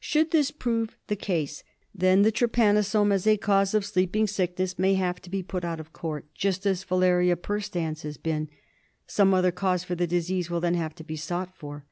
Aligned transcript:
Should 0.00 0.32
this 0.32 0.50
prove 0.50 0.88
to 0.88 0.94
be 0.94 1.00
the 1.06 1.14
case, 1.14 1.62
then 1.94 2.22
the 2.22 2.32
trypanosome 2.32 3.12
as 3.12 3.24
a 3.24 3.36
cause 3.36 3.72
of 3.72 3.84
Sleeping 3.86 4.26
Sickness 4.26 4.80
may 4.80 4.94
have 4.94 5.22
to 5.22 5.30
be 5.30 5.44
put 5.44 5.64
out 5.64 5.78
of 5.78 5.92
court, 5.92 6.26
just 6.34 6.66
as 6.66 6.82
Filaria 6.82 7.36
perstans 7.36 8.02
has 8.02 8.16
been. 8.16 8.48
Some 9.06 9.32
other 9.32 9.52
cause 9.52 9.84
for 9.84 9.94
the 9.94 10.08
disease 10.08 10.50
will 10.50 10.58
then 10.60 10.74
have 10.74 10.96
to 10.96 11.04
be 11.04 11.14
sought 11.14 11.56
for. 11.56 11.86